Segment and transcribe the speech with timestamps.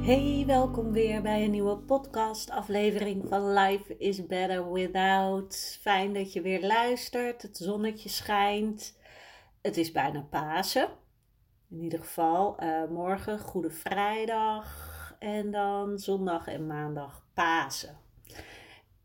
[0.00, 5.78] Hey, welkom weer bij een nieuwe podcast aflevering van Life is Better Without.
[5.80, 7.42] Fijn dat je weer luistert.
[7.42, 8.98] Het zonnetje schijnt.
[9.62, 10.88] Het is bijna Pasen.
[11.70, 17.98] In ieder geval uh, morgen Goede Vrijdag en dan zondag en maandag Pasen.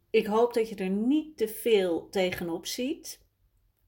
[0.09, 3.20] Ik hoop dat je er niet te veel tegenop ziet.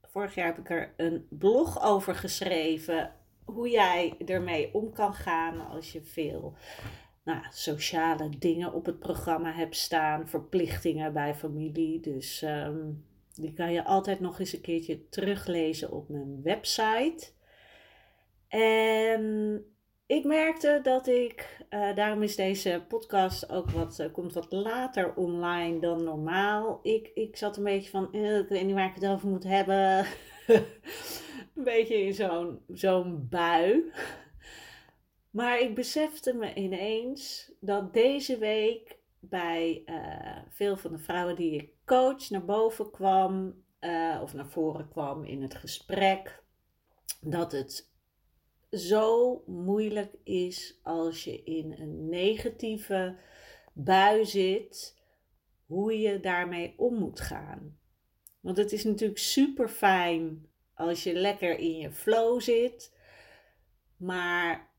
[0.02, 3.12] Vorig jaar heb ik er een blog over geschreven
[3.54, 6.56] hoe jij ermee om kan gaan als je veel
[7.24, 12.00] nou, sociale dingen op het programma hebt staan, verplichtingen bij familie.
[12.00, 12.90] Dus ehm,
[13.34, 17.30] die kan je altijd nog eens een keertje teruglezen op mijn website.
[18.48, 19.64] En
[20.06, 25.14] ik merkte dat ik, uh, daarom is deze podcast ook wat, uh, komt wat later
[25.14, 26.80] online dan normaal.
[26.82, 29.44] Ik, ik zat een beetje van, uh, ik weet niet waar ik het over moet
[29.44, 30.06] hebben.
[31.58, 33.92] een beetje in zo'n zo'n bui.
[35.30, 39.84] Maar ik besefte me ineens dat deze week bij
[40.48, 43.64] veel van de vrouwen die ik coach naar boven kwam,
[44.22, 46.42] of naar voren kwam in het gesprek,
[47.20, 47.90] dat het
[48.70, 53.16] zo moeilijk is als je in een negatieve
[53.72, 55.02] bui zit,
[55.66, 57.78] hoe je daarmee om moet gaan.
[58.40, 60.47] Want het is natuurlijk super fijn
[60.78, 62.96] als je lekker in je flow zit.
[63.96, 64.70] Maar,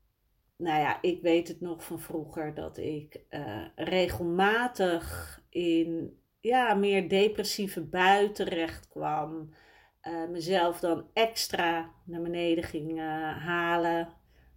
[0.56, 7.08] nou ja, ik weet het nog van vroeger dat ik uh, regelmatig in ja, meer
[7.08, 9.54] depressieve bui terecht kwam.
[10.02, 13.02] Uh, mezelf dan extra naar beneden ging uh,
[13.44, 14.08] halen.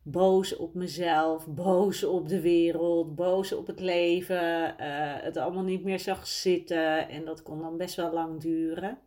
[0.03, 4.76] Boos op mezelf, boos op de wereld, boos op het leven.
[5.24, 9.00] Het allemaal niet meer zag zitten en dat kon dan best wel lang duren.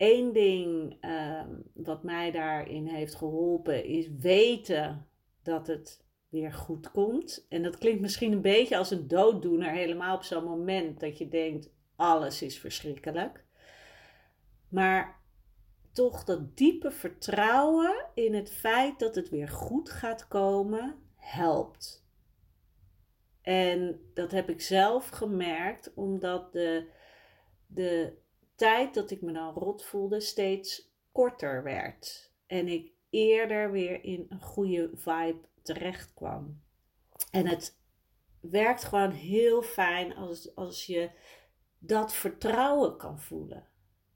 [0.00, 5.06] Eén ding ehm, wat mij daarin heeft geholpen is weten
[5.42, 7.46] dat het weer goed komt.
[7.48, 11.28] En dat klinkt misschien een beetje als een dooddoener, helemaal op zo'n moment dat je
[11.28, 13.44] denkt: alles is verschrikkelijk.
[14.68, 15.20] Maar
[15.92, 22.06] toch dat diepe vertrouwen in het feit dat het weer goed gaat komen helpt.
[23.42, 26.90] En dat heb ik zelf gemerkt, omdat de,
[27.66, 28.18] de
[28.60, 32.30] tijd dat ik me dan rot voelde steeds korter werd.
[32.46, 36.60] En ik eerder weer in een goede vibe terecht kwam.
[37.30, 37.78] En het
[38.40, 41.10] werkt gewoon heel fijn als, als je
[41.78, 43.66] dat vertrouwen kan voelen.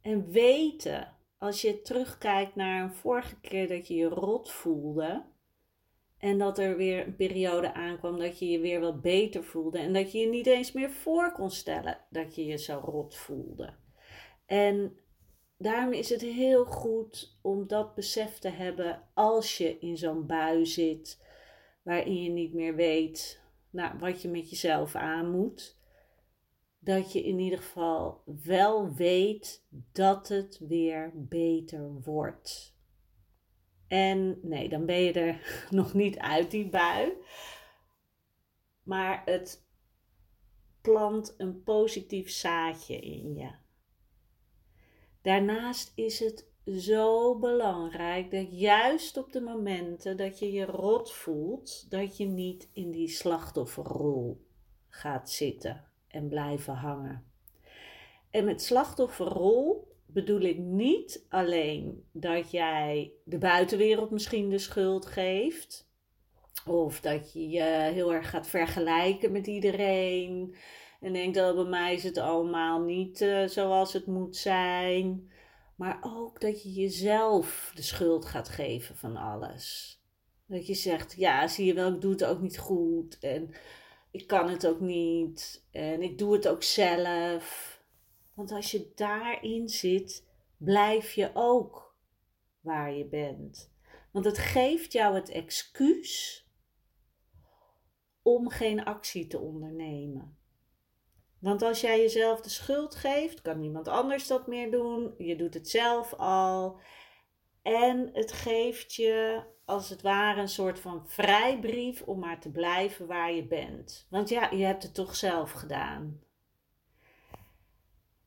[0.01, 5.25] En weten als je terugkijkt naar een vorige keer dat je je rot voelde.
[6.19, 9.79] En dat er weer een periode aankwam dat je je weer wat beter voelde.
[9.79, 13.15] En dat je je niet eens meer voor kon stellen dat je je zo rot
[13.15, 13.83] voelde.
[14.47, 14.99] En
[15.59, 20.67] daarom is het heel goed om dat besef te hebben als je in zo'n bui
[20.67, 21.23] zit.
[21.83, 25.83] Waarin je niet meer weet nou, wat je met jezelf aan moet
[26.85, 32.77] dat je in ieder geval wel weet dat het weer beter wordt.
[33.87, 35.41] En nee, dan ben je er
[35.71, 37.13] nog niet uit die bui.
[38.83, 39.67] Maar het
[40.81, 43.51] plant een positief zaadje in je.
[45.25, 51.91] Daarnaast is het zo belangrijk dat juist op de momenten dat je je rot voelt,
[51.91, 54.47] dat je niet in die slachtofferrol
[54.89, 57.25] gaat zitten en blijven hangen.
[58.31, 65.89] En met slachtofferrol bedoel ik niet alleen dat jij de buitenwereld misschien de schuld geeft.
[66.67, 70.55] Of dat je je heel erg gaat vergelijken met iedereen.
[71.05, 75.31] En denkt dat bij mij is het allemaal niet uh, zoals het moet zijn.
[75.77, 79.99] Maar ook dat je jezelf de schuld gaat geven van alles.
[80.47, 83.19] Dat je zegt, ja, zie je wel, ik doe het ook niet goed.
[83.19, 83.55] En
[84.11, 87.79] ik kan het ook niet en ik doe het ook zelf.
[88.35, 90.27] Want als je daarin zit,
[90.57, 91.97] blijf je ook
[92.61, 93.73] waar je bent.
[94.11, 96.43] Want het geeft jou het excuus
[98.23, 100.43] om geen actie te ondernemen.
[101.45, 105.15] Want als jij jezelf de schuld geeft, kan niemand anders dat meer doen.
[105.19, 106.81] Je doet het zelf al.
[107.63, 113.07] En het geeft je als het ware een soort van vrijbrief om maar te blijven
[113.07, 114.07] waar je bent.
[114.11, 116.21] Want ja, je hebt het toch zelf gedaan.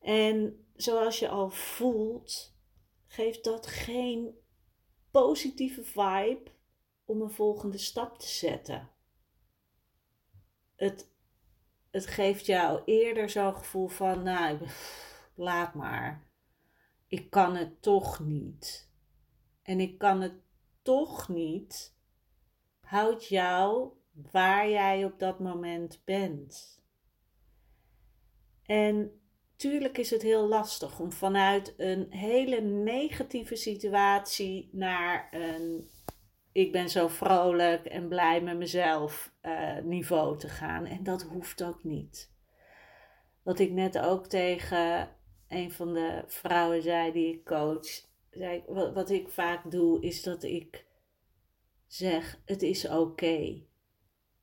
[0.00, 2.56] En zoals je al voelt,
[3.06, 4.38] geeft dat geen
[5.10, 6.50] positieve vibe
[7.04, 8.90] om een volgende stap te zetten.
[10.76, 11.10] Het,
[11.90, 14.58] het geeft jou eerder zo'n gevoel van, nou,
[15.34, 16.26] laat maar.
[17.06, 18.90] Ik kan het toch niet.
[19.62, 20.34] En ik kan het
[20.82, 21.96] toch niet.
[22.80, 23.92] Houd jou
[24.30, 26.82] waar jij op dat moment bent.
[28.62, 29.20] En
[29.56, 35.88] tuurlijk is het heel lastig om vanuit een hele negatieve situatie naar een
[36.52, 40.84] ik ben zo vrolijk en blij met mezelf uh, niveau te gaan.
[40.84, 42.32] En dat hoeft ook niet.
[43.42, 45.08] Wat ik net ook tegen
[45.48, 50.42] een van de vrouwen zei die ik coach, zei, wat ik vaak doe, is dat
[50.42, 50.86] ik
[51.86, 53.62] zeg: Het is oké.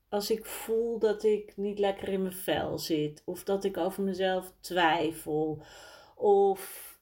[0.09, 4.03] Als ik voel dat ik niet lekker in mijn vel zit, of dat ik over
[4.03, 5.63] mezelf twijfel,
[6.15, 6.93] of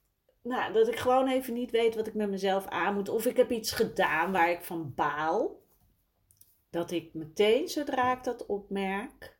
[0.44, 3.08] nou, dat ik gewoon even niet weet wat ik met mezelf aan moet.
[3.08, 5.62] Of ik heb iets gedaan waar ik van baal.
[6.70, 9.38] Dat ik meteen, zodra ik dat opmerk,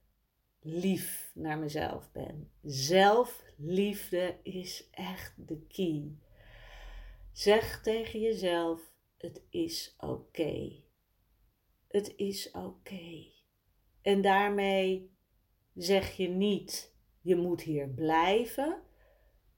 [0.60, 2.50] lief naar mezelf ben.
[2.62, 6.18] Zelfliefde is echt de key.
[7.32, 8.80] Zeg tegen jezelf:
[9.18, 10.82] het is oké.
[11.88, 13.26] Het is oké.
[14.02, 15.10] En daarmee
[15.74, 18.82] zeg je niet: je moet hier blijven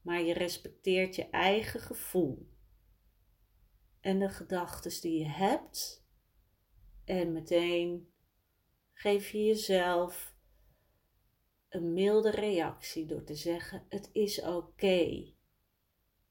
[0.06, 2.48] maar je respecteert je eigen gevoel
[4.00, 6.06] en de gedachten die je hebt.
[7.04, 8.12] En meteen
[8.92, 10.34] geef je jezelf
[11.68, 15.32] een milde reactie door te zeggen: Het is oké.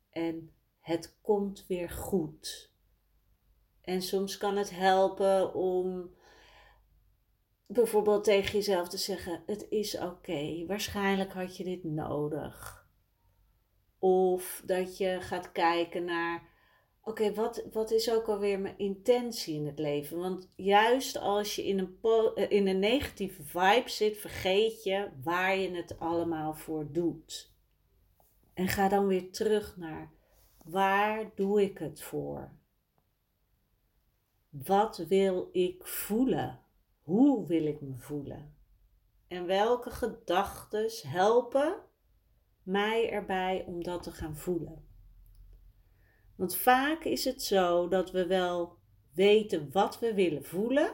[0.10, 2.74] En het komt weer goed.
[3.82, 6.16] En soms kan het helpen om
[7.66, 10.66] bijvoorbeeld tegen jezelf te zeggen: Het is oké.
[10.68, 12.85] Waarschijnlijk had je dit nodig.
[14.06, 16.44] Of dat je gaat kijken naar,
[17.04, 20.18] oké, wat, wat is ook alweer mijn intentie in het leven?
[20.18, 21.98] Want juist als je in een,
[22.36, 27.54] eh, in een negatieve vibe zit, vergeet je waar je het allemaal voor doet.
[28.54, 30.12] En ga dan weer terug naar,
[30.64, 32.52] waar doe ik het voor?
[34.50, 36.60] Wat wil ik voelen?
[37.02, 38.56] Hoe wil ik me voelen?
[39.28, 41.84] En welke gedachten helpen
[42.66, 44.84] mij erbij om dat te gaan voelen.
[46.36, 48.78] Want vaak is het zo dat we wel
[49.14, 50.92] weten wat we willen voelen,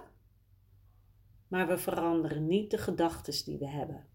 [1.47, 4.07] maar we veranderen niet de gedachten die we hebben.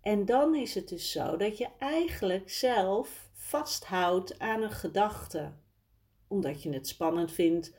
[0.00, 5.52] En dan is het dus zo dat je eigenlijk zelf vasthoudt aan een gedachte,
[6.28, 7.74] omdat je het spannend vindt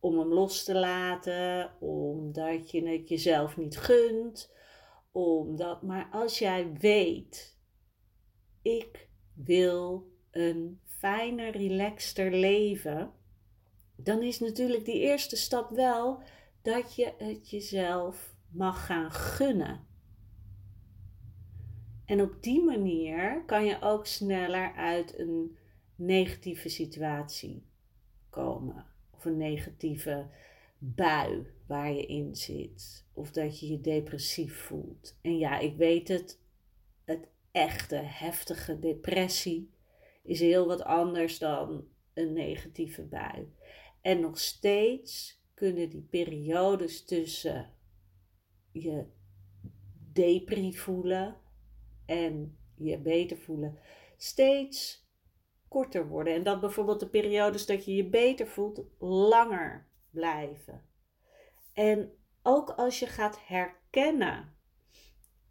[0.00, 4.52] om hem los te laten, omdat je het jezelf niet gunt,
[5.12, 7.58] omdat, maar als jij weet,
[8.62, 13.12] ik wil een fijner, relaxter leven,
[13.96, 16.22] dan is natuurlijk die eerste stap wel
[16.62, 19.88] dat je het jezelf mag gaan gunnen.
[22.04, 25.58] En op die manier kan je ook sneller uit een
[25.94, 27.66] negatieve situatie
[28.30, 28.86] komen.
[29.10, 30.26] Of een negatieve
[30.78, 33.06] bui waar je in zit.
[33.12, 35.18] Of dat je je depressief voelt.
[35.22, 36.40] En ja, ik weet het,
[37.04, 39.70] het echte heftige depressie
[40.22, 43.52] is heel wat anders dan een negatieve bui.
[44.00, 47.74] En nog steeds kunnen die periodes tussen
[48.72, 49.04] je
[50.12, 51.36] depri voelen
[52.06, 53.78] en je beter voelen
[54.16, 55.08] steeds
[55.68, 56.34] korter worden.
[56.34, 60.89] En dat bijvoorbeeld de periodes dat je je beter voelt langer blijven.
[61.80, 64.56] En ook als je gaat herkennen,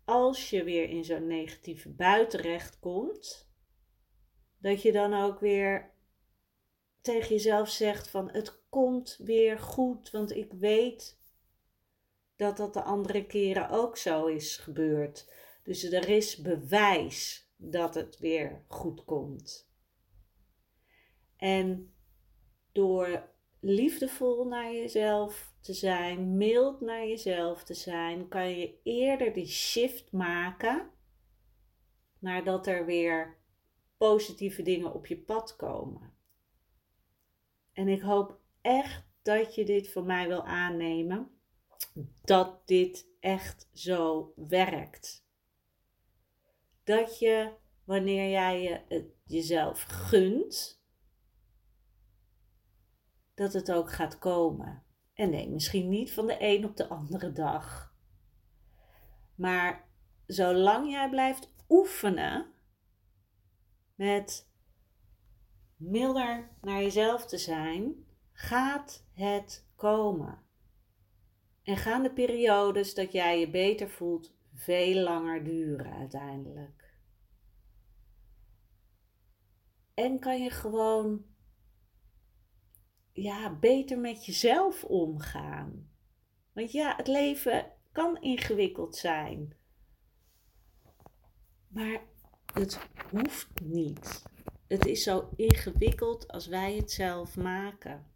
[0.05, 3.51] als je weer in zo'n negatieve bui terecht komt,
[4.59, 5.91] dat je dan ook weer
[7.01, 11.21] tegen jezelf zegt van het komt weer goed, want ik weet
[12.35, 15.33] dat dat de andere keren ook zo is gebeurd.
[15.63, 19.71] Dus er is bewijs dat het weer goed komt.
[21.35, 21.93] En
[22.71, 29.47] door liefdevol naar jezelf te zijn, mild naar jezelf te zijn, kan je eerder die
[29.47, 30.91] shift maken
[32.19, 33.37] naar dat er weer
[33.97, 36.13] positieve dingen op je pad komen.
[37.73, 41.31] En ik hoop echt dat je dit van mij wil aannemen.
[42.21, 45.27] Dat dit echt zo werkt.
[46.83, 50.83] Dat je, wanneer jij je het jezelf gunt,
[53.33, 54.83] dat het ook gaat komen.
[55.19, 57.93] En nee, misschien niet van de een op de andere dag.
[59.35, 59.87] Maar
[60.25, 62.53] zolang jij blijft oefenen
[63.95, 64.49] met
[65.75, 70.43] milder naar jezelf te zijn, gaat het komen.
[71.63, 76.93] En gaan de periodes dat jij je beter voelt veel langer duren uiteindelijk.
[79.93, 81.25] En kan je gewoon
[83.13, 85.89] ja, beter met jezelf omgaan.
[86.53, 89.53] Want ja, het leven kan ingewikkeld zijn.
[91.67, 92.01] Maar
[92.53, 92.79] het
[93.11, 94.23] hoeft niet.
[94.67, 98.07] Het is zo ingewikkeld als wij het zelf maken.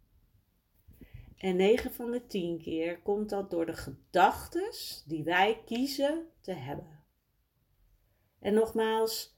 [1.36, 4.70] En 9 van de 10 keer komt dat door de gedachten
[5.06, 7.04] die wij kiezen te hebben.
[8.40, 9.36] En nogmaals,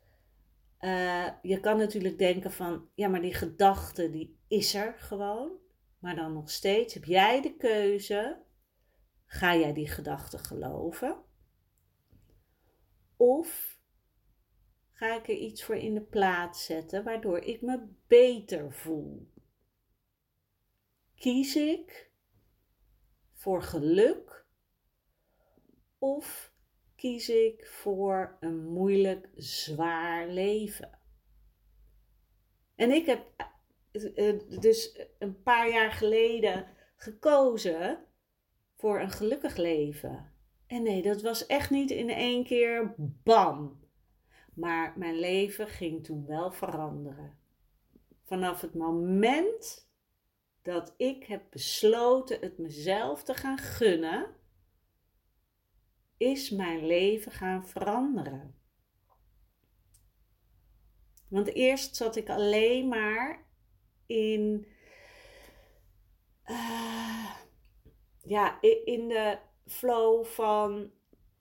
[0.80, 5.64] uh, je kan natuurlijk denken van, ja, maar die gedachte die is er gewoon.
[5.98, 8.42] Maar dan nog steeds heb jij de keuze,
[9.26, 11.24] ga jij die gedachte geloven?
[13.16, 13.80] Of
[14.92, 19.32] ga ik er iets voor in de plaats zetten waardoor ik me beter voel?
[21.14, 22.10] Kies ik
[23.32, 24.46] voor geluk
[25.98, 26.54] of
[26.96, 31.00] kies ik voor een moeilijk, zwaar leven?
[32.74, 33.54] En ik heb
[34.60, 37.98] dus een paar jaar geleden gekozen
[38.74, 40.32] voor een gelukkig leven.
[40.66, 43.84] En nee, dat was echt niet in één keer bam.
[44.54, 47.38] Maar mijn leven ging toen wel veranderen.
[48.24, 49.90] Vanaf het moment
[50.62, 54.26] dat ik heb besloten het mezelf te gaan gunnen,
[56.16, 58.54] is mijn leven gaan veranderen.
[61.28, 63.45] Want eerst zat ik alleen maar
[64.06, 64.66] in,
[66.46, 67.30] uh,
[68.22, 70.90] ja, in de flow van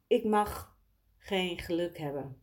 [0.07, 0.77] ik mag
[1.17, 2.41] geen geluk hebben.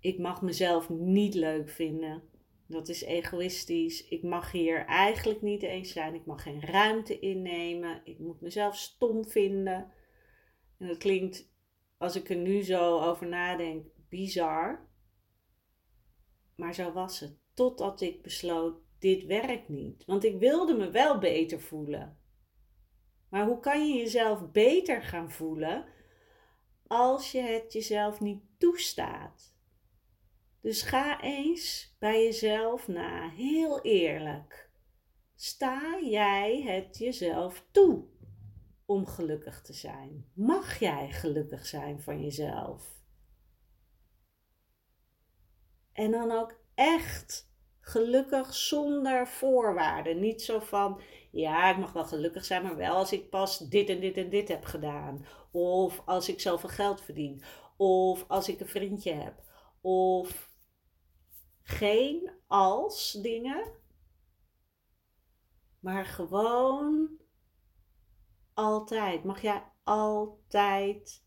[0.00, 2.22] Ik mag mezelf niet leuk vinden.
[2.66, 4.08] Dat is egoïstisch.
[4.08, 6.14] Ik mag hier eigenlijk niet eens zijn.
[6.14, 8.00] Ik mag geen ruimte innemen.
[8.04, 9.92] Ik moet mezelf stom vinden.
[10.78, 11.52] En dat klinkt,
[11.98, 14.88] als ik er nu zo over nadenk, bizar.
[16.56, 17.43] Maar zo was het.
[17.54, 20.04] Totdat ik besloot, dit werkt niet.
[20.04, 22.18] Want ik wilde me wel beter voelen.
[23.28, 25.84] Maar hoe kan je jezelf beter gaan voelen
[26.86, 29.54] als je het jezelf niet toestaat?
[30.60, 34.70] Dus ga eens bij jezelf na, heel eerlijk.
[35.34, 38.04] Sta jij het jezelf toe
[38.84, 40.30] om gelukkig te zijn?
[40.32, 43.02] Mag jij gelukkig zijn van jezelf?
[45.92, 50.20] En dan ook echt gelukkig zonder voorwaarden.
[50.20, 51.00] Niet zo van,
[51.30, 54.30] ja, ik mag wel gelukkig zijn, maar wel als ik pas dit en dit en
[54.30, 55.26] dit heb gedaan.
[55.50, 57.42] Of als ik zoveel geld verdien.
[57.76, 59.42] Of als ik een vriendje heb.
[59.80, 60.50] Of
[61.62, 63.72] geen als dingen.
[65.80, 67.20] Maar gewoon
[68.54, 69.24] altijd.
[69.24, 71.24] Mag jij altijd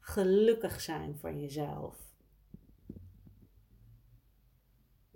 [0.00, 2.01] gelukkig zijn van jezelf.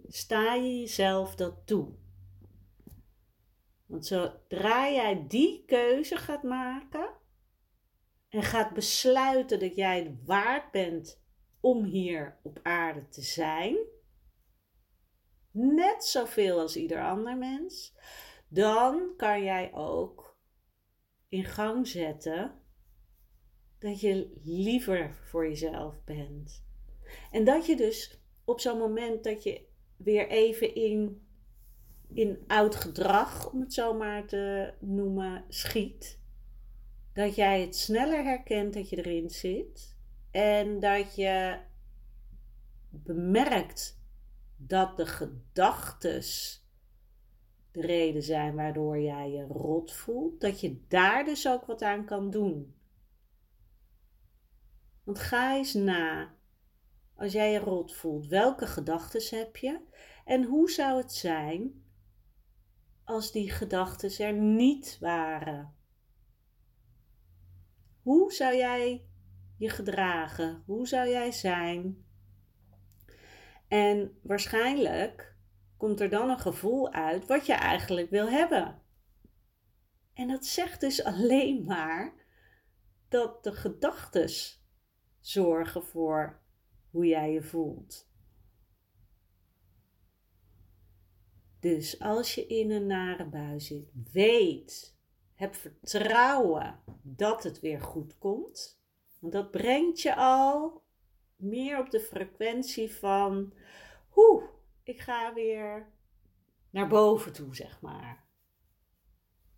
[0.08, 1.94] Sta je jezelf dat toe.
[3.86, 7.08] Want zodra jij die keuze gaat maken
[8.28, 11.22] en gaat besluiten dat jij het waard bent
[11.60, 13.76] om hier op aarde te zijn,
[15.50, 17.94] net zoveel als ieder ander mens,
[18.48, 20.38] dan kan jij ook
[21.28, 22.60] in gang zetten
[23.78, 26.64] dat je liever voor jezelf bent.
[27.30, 31.26] En dat je dus op zo'n moment dat je weer even in,
[32.12, 36.20] in oud gedrag, om het zo maar te noemen, schiet.
[37.12, 39.96] Dat jij het sneller herkent dat je erin zit.
[40.30, 41.58] En dat je
[42.90, 44.00] bemerkt
[44.56, 46.60] dat de gedachtes
[47.70, 50.40] de reden zijn waardoor jij je rot voelt.
[50.40, 52.74] Dat je daar dus ook wat aan kan doen.
[55.04, 56.34] Want ga eens na
[57.16, 59.80] als jij je rot voelt, welke gedachten heb je?
[60.24, 61.84] En hoe zou het zijn
[63.04, 65.74] als die gedachten er niet waren?
[68.02, 69.06] Hoe zou jij
[69.56, 70.62] je gedragen?
[70.66, 72.04] Hoe zou jij zijn?
[73.68, 75.36] En waarschijnlijk
[75.76, 78.82] komt er dan een gevoel uit wat je eigenlijk wil hebben.
[80.14, 82.14] En dat zegt dus alleen maar
[83.08, 84.30] dat de gedachten
[85.20, 86.44] zorgen voor
[86.96, 88.08] hoe jij je voelt.
[91.60, 94.96] Dus als je in een nare bui zit, weet,
[95.34, 98.80] heb vertrouwen dat het weer goed komt.
[99.18, 100.82] Want dat brengt je al
[101.36, 103.52] meer op de frequentie van,
[104.08, 104.48] hoe,
[104.82, 105.92] ik ga weer
[106.70, 108.24] naar boven toe, zeg maar.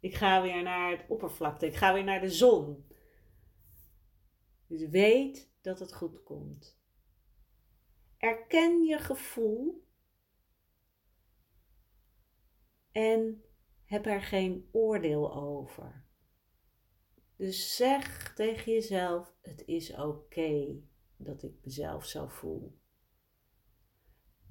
[0.01, 2.87] Ik ga weer naar het oppervlakte, ik ga weer naar de zon.
[4.67, 6.78] Dus weet dat het goed komt.
[8.19, 9.87] Erken je gevoel
[12.93, 13.45] en
[13.85, 16.07] heb er geen oordeel over.
[17.37, 20.81] Dus zeg tegen jezelf: het is oké
[21.17, 22.79] dat ik mezelf zo voel.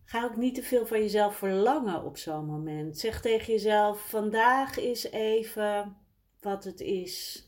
[0.03, 2.97] Ga ook niet te veel van jezelf verlangen op zo'n moment.
[2.97, 5.97] Zeg tegen jezelf: vandaag is even
[6.39, 7.47] wat het is.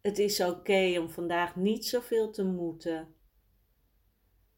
[0.00, 3.14] Het is oké om vandaag niet zoveel te moeten.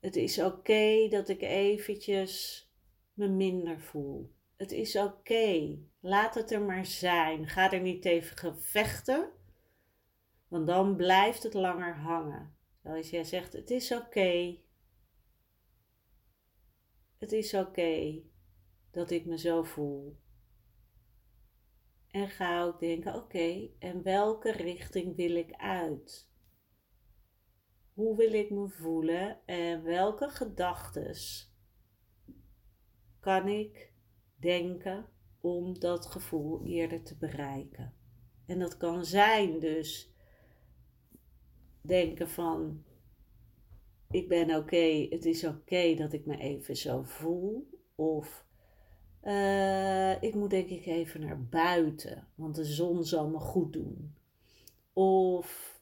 [0.03, 2.67] Het is oké dat ik eventjes
[3.13, 4.33] me minder voel.
[4.57, 5.79] Het is oké.
[6.01, 7.49] Laat het er maar zijn.
[7.49, 9.31] Ga er niet tegen gevechten,
[10.49, 12.57] want dan blijft het langer hangen.
[12.83, 14.59] Als jij zegt: Het is oké.
[17.19, 18.23] Het is oké
[18.91, 20.17] dat ik me zo voel.
[22.11, 26.32] En ga ook denken: oké, en welke richting wil ik uit?
[27.93, 31.17] Hoe wil ik me voelen en welke gedachten
[33.21, 33.93] kan ik
[34.37, 35.07] denken
[35.41, 37.95] om dat gevoel eerder te bereiken?
[38.47, 40.15] En dat kan zijn dus
[41.81, 42.85] denken van
[44.11, 47.69] ik ben oké, het is oké dat ik me even zo voel.
[47.95, 48.47] Of
[49.23, 54.15] uh, ik moet denk ik even naar buiten, want de zon zal me goed doen.
[54.93, 55.81] Of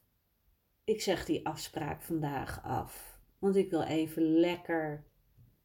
[0.91, 5.05] ik zeg die afspraak vandaag af, want ik wil even lekker,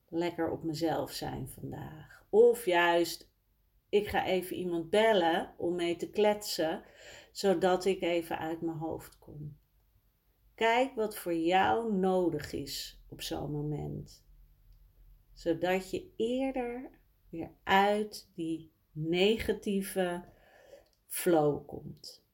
[0.09, 2.27] lekker op mezelf zijn vandaag.
[2.31, 3.31] Of juist,
[3.89, 6.83] ik ga even iemand bellen om mee te kletsen,
[7.33, 9.57] zodat ik even uit mijn hoofd kom.
[10.55, 14.25] Kijk wat voor jou nodig is op zo'n moment.
[15.33, 16.91] Zodat je eerder
[17.31, 20.25] weer uit die negatieve
[21.07, 22.25] flow komt.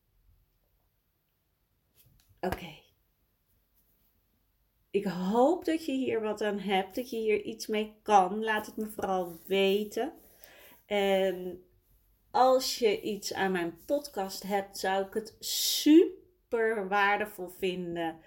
[2.41, 2.82] Oké.
[4.93, 8.45] Ik hoop dat je hier wat aan hebt, dat je hier iets mee kan.
[8.45, 10.13] Laat het me vooral weten.
[10.87, 11.65] En
[12.31, 18.21] als je iets aan mijn podcast hebt, zou ik het super waardevol vinden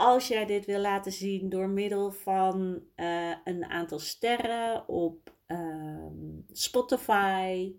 [0.00, 6.44] als jij dit wil laten zien door middel van uh, een aantal sterren op um,
[6.52, 7.74] Spotify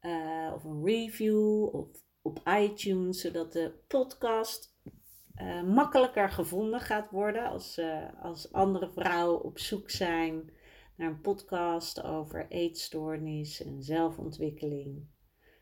[0.00, 1.88] uh, of een review of
[2.22, 4.69] op iTunes, zodat de podcast
[5.42, 10.50] uh, makkelijker gevonden gaat worden als, uh, als andere vrouwen op zoek zijn
[10.96, 15.06] naar een podcast over eetstoornis en zelfontwikkeling,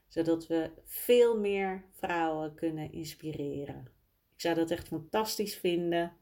[0.09, 3.93] zodat we veel meer vrouwen kunnen inspireren.
[4.35, 6.17] Ik zou dat echt fantastisch vinden.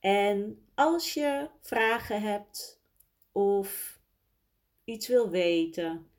[0.00, 2.82] En als je vragen hebt
[3.32, 4.00] of
[4.84, 6.10] iets wil weten.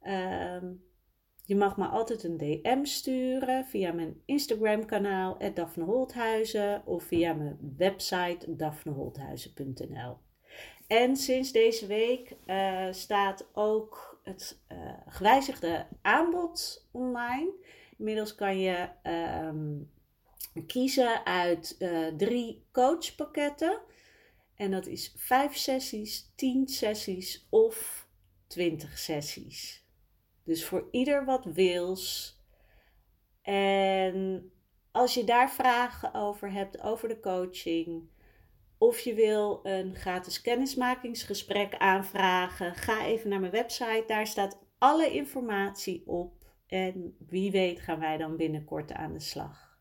[0.00, 0.72] Ehm,
[1.46, 7.32] je mag me altijd een DM sturen via mijn Instagram kanaal Daphne Holthuizen of via
[7.32, 10.18] mijn website daphneholthuizen.nl.
[10.86, 14.78] En sinds deze week uh, staat ook het uh,
[15.08, 17.52] gewijzigde aanbod online.
[17.98, 18.88] Inmiddels kan je
[19.46, 19.90] um,
[20.66, 23.80] kiezen uit uh, drie coachpakketten.
[24.56, 28.08] En dat is vijf sessies, tien sessies of
[28.46, 29.83] 20 sessies.
[30.44, 32.36] Dus voor ieder wat wils.
[33.42, 34.50] En
[34.90, 38.08] als je daar vragen over hebt, over de coaching,
[38.78, 44.04] of je wil een gratis kennismakingsgesprek aanvragen, ga even naar mijn website.
[44.06, 46.32] Daar staat alle informatie op.
[46.66, 49.78] En wie weet gaan wij dan binnenkort aan de slag.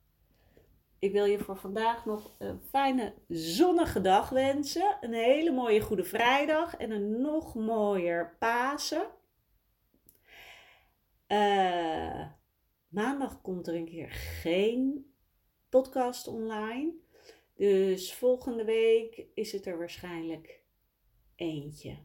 [1.00, 4.98] Ik wil je voor vandaag nog een fijne zonnige dag wensen.
[5.02, 9.08] Een hele mooie Goede Vrijdag en een nog mooier Pasen.
[11.34, 12.26] Uh,
[12.88, 15.14] maandag komt er een keer geen
[15.70, 16.94] podcast online.
[17.56, 20.62] Dus volgende week is het er waarschijnlijk
[21.36, 21.98] eentje,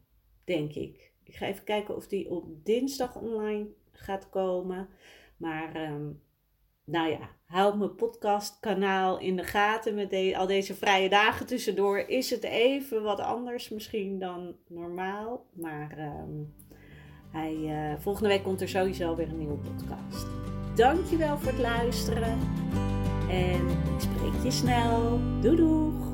[0.44, 1.12] denk ik.
[1.22, 4.88] Ik ga even kijken of die op dinsdag online gaat komen.
[5.36, 6.22] Maar um,
[6.84, 11.98] nou ja, hou mijn podcastkanaal in de gaten met al deze vrije dagen tussendoor.
[11.98, 15.46] Is het even wat anders misschien dan normaal.
[15.52, 16.42] Maar ehm,
[17.34, 20.26] uh, volgende week komt er sowieso weer een nieuwe podcast.
[20.74, 22.38] Dankjewel voor het luisteren.
[23.30, 25.20] En ik spreek je snel.
[25.40, 26.07] Doei doeg!